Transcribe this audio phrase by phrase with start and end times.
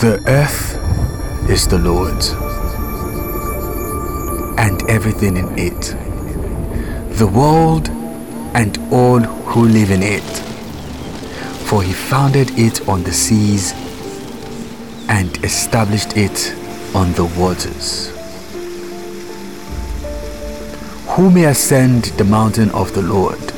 [0.00, 0.76] The earth
[1.50, 2.30] is the Lord's,
[4.56, 5.80] and everything in it,
[7.18, 7.88] the world
[8.54, 10.22] and all who live in it.
[11.66, 13.72] For he founded it on the seas
[15.08, 16.54] and established it
[16.94, 18.10] on the waters.
[21.16, 23.50] Who may ascend the mountain of the Lord?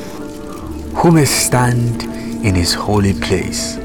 [1.03, 2.05] Who may stand
[2.43, 3.79] in his holy place?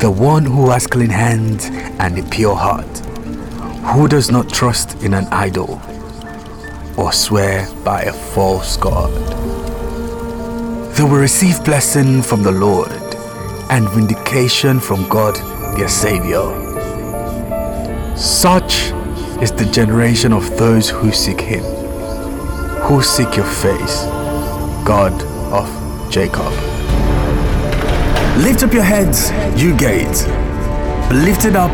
[0.00, 1.66] The one who has clean hands
[1.98, 2.88] and a pure heart,
[3.94, 5.78] who does not trust in an idol
[6.96, 9.12] or swear by a false God.
[10.94, 12.90] They will receive blessing from the Lord
[13.68, 15.36] and vindication from God
[15.76, 16.46] their Savior.
[18.16, 18.92] Such
[19.42, 21.62] is the generation of those who seek Him,
[22.84, 24.04] who seek your face,
[24.86, 25.12] God
[25.52, 25.68] of
[26.10, 26.69] Jacob.
[28.38, 29.30] Lift up your heads,
[29.60, 30.26] you gates.
[31.12, 31.70] Lift it up,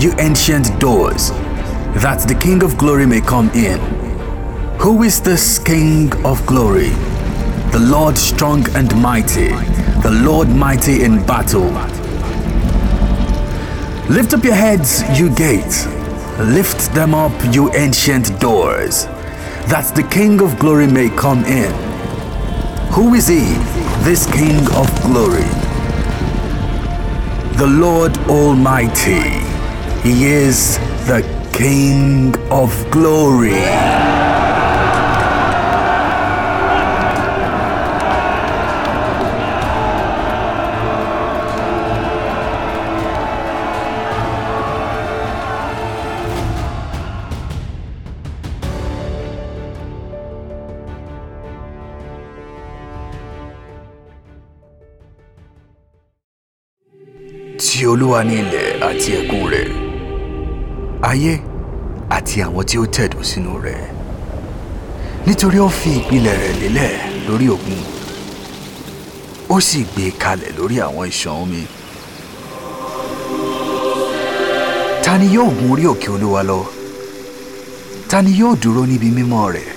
[0.00, 1.30] you ancient doors,
[2.02, 3.78] that the King of glory may come in.
[4.78, 6.90] Who is this King of glory?
[7.70, 9.48] The Lord strong and mighty,
[10.02, 11.70] the Lord mighty in battle.
[14.10, 15.86] Lift up your heads, you gates.
[16.38, 19.06] Lift them up, you ancient doors,
[19.70, 21.72] that the King of glory may come in.
[22.92, 23.40] Who is he,
[24.04, 25.61] this King of glory?
[27.56, 29.22] The Lord Almighty.
[30.02, 31.22] He is the
[31.52, 33.52] King of glory.
[57.64, 59.68] Tí olúwa ní ilẹ̀ àti ẹ̀kún rẹ̀
[61.10, 61.32] ayé
[62.16, 63.82] àti àwọn tí ó tẹ̀dó sínú rẹ̀.
[65.26, 66.92] Nítorí ó fi ìpìlẹ̀ rẹ̀ lélẹ̀
[67.26, 67.78] lórí òkun
[69.54, 71.62] ó sì gbé e kalẹ̀ lórí àwọn ìṣàn omi.
[75.04, 76.60] Ta ni yóò gun orí òkè olúwa lọ?
[78.10, 79.68] Ta ni yóò dúró níbi mímọ́ rẹ̀?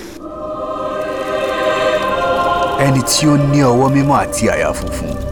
[2.84, 5.25] Ẹni tí ó ní ọwọ́ mímọ́ àti àyà funfun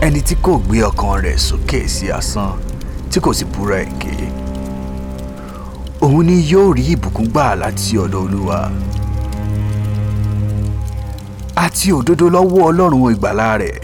[0.00, 2.52] ẹni tí kò gbé ọkàn rẹ̀ sókè sí asán
[3.10, 4.14] tí kò sì búra èké.
[6.00, 8.60] Òun ni yóò rí ìbùkún gbà láti ọ̀dọ̀ olúwa.
[11.56, 13.78] Àti òdodo lọ́wọ́ ọlọ́run ìgbàlà rẹ̀.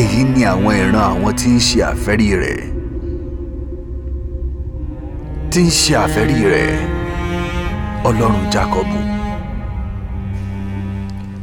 [0.00, 2.60] Èyí ni àwọn ìran àwọn tí ń ṣe àfẹ́rí rẹ̀.
[5.50, 6.72] Tí ń ṣe àfẹ́rí rẹ̀.
[8.08, 8.98] Ọlọ́run jákọ́bù.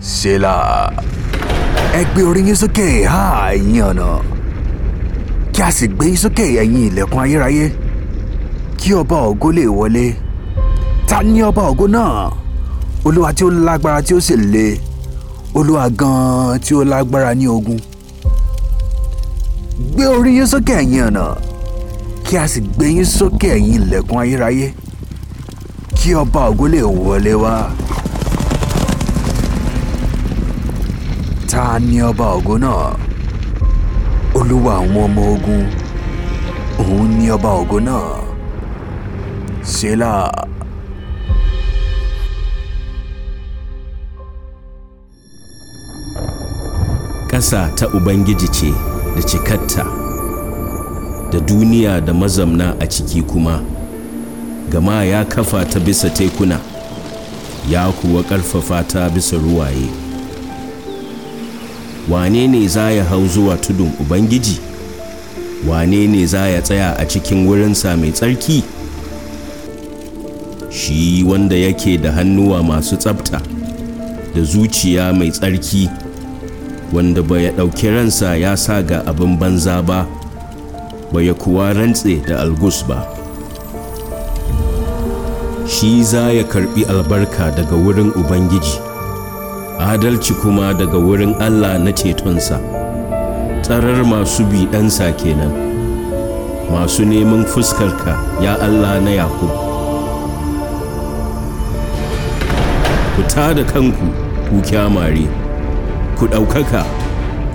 [0.02, 0.92] Selah
[1.94, 3.06] ẹ gbé orí yín sókè.
[3.06, 4.08] Ha ẹ̀yin ọ̀nà.
[5.54, 7.70] Kí a sì gbé yín sókè ẹ̀yin ilẹ̀kùn ayérayé.
[8.78, 10.14] Kí ọba ògo lè wọlé.
[11.08, 12.32] Ta ni ọba ògo náà?
[13.06, 14.78] Olúwa tí ó lágbára tí ó sì le.
[15.54, 17.80] Olúwa gan-an tí ó lágbára ní ogun.
[19.94, 21.36] Gbé orí yín sókè ẹ̀yin ọ̀nà.
[22.24, 24.72] Kí a sì gbé yín sókè ẹ̀yin ilẹ̀kùn ayérayé.
[25.96, 27.70] Kí ọba ògo lè wọlé wá.
[31.52, 32.84] Ta ni ọba ògo náà
[34.40, 35.64] olúwa àwọn ọmọ ogun
[36.82, 38.04] òun ni ọba ògo náà
[39.74, 40.32] selah.
[47.32, 48.70] ƙasa ta Ubangiji ce
[49.16, 49.84] da cikatta,
[51.32, 53.60] da duniya da mazamna a ciki kuma,
[54.72, 56.60] gama ya kafa ta bisa tekuna,
[57.70, 60.11] ya kuwa ƙarfafa ta bisa ruwaye.
[62.10, 64.60] Wane ne za ya hau zuwa tudun Ubangiji?
[65.68, 68.64] Wane ne za ya tsaya a cikin wurinsa mai tsarki?
[70.70, 73.42] Shi wanda yake da hannuwa masu tsabta,
[74.36, 75.90] da zuciya mai tsarki.
[76.94, 80.04] wanda ba ya ɗauki ransa ya sa ga abin banza ba
[81.14, 83.08] ba ya kuwa rantse da algus ba
[85.68, 88.76] shi za ya karɓi albarka daga wurin ubangiji
[89.90, 92.60] adalci kuma daga wurin allah na cetonsa.
[93.66, 95.50] Tsarar masu biɗansa kenan.
[96.72, 98.14] Masu neman fuskarka
[98.44, 99.50] ya allah na yakub.
[103.18, 104.06] Ku da kanku
[104.50, 105.26] ku kyamare.
[106.18, 106.86] Ku ɗaukaka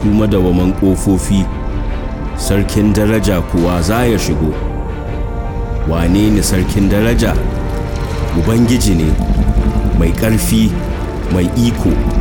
[0.03, 1.47] kuma dawaman ƙofofi.
[2.37, 4.51] Sarkin daraja kuwa za ya shigo.
[5.89, 7.33] Wane ne sarkin daraja?
[8.37, 9.09] Ubangiji ne
[9.99, 10.69] mai ƙarfi
[11.33, 12.16] mai iko.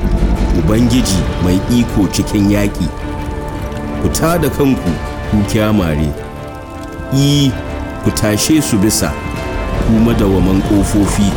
[0.59, 2.87] Ubangiji mai iko cikin yaƙi.
[4.01, 4.91] Ku tada kanku
[5.31, 6.09] ku kyamare.
[7.13, 7.51] I
[8.03, 9.11] ku tashe su bisa
[9.87, 11.31] ku madawaman ƙofofi.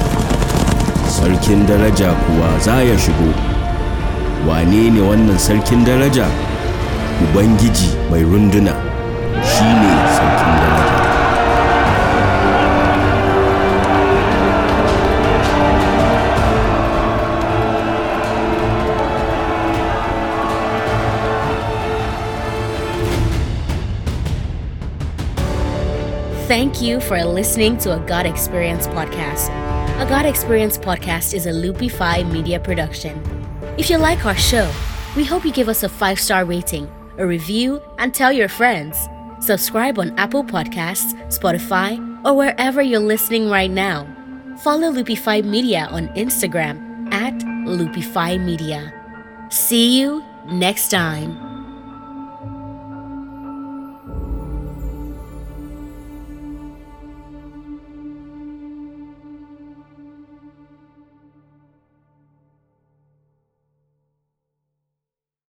[1.08, 3.32] Sarkin daraja kuwa za ya shigo.
[4.46, 6.26] Wane ne wannan sarkin daraja?
[7.24, 8.72] Ubangiji mai runduna.
[9.42, 10.77] Shi ne sarkin daraja.
[26.48, 29.50] Thank you for listening to a God Experience podcast.
[30.00, 33.20] A God Experience podcast is a Loopify media production.
[33.76, 34.72] If you like our show,
[35.14, 38.96] we hope you give us a five star rating, a review, and tell your friends.
[39.40, 44.06] Subscribe on Apple Podcasts, Spotify, or wherever you're listening right now.
[44.60, 47.34] Follow Loopify Media on Instagram at
[47.68, 48.90] Loopify Media.
[49.50, 51.47] See you next time.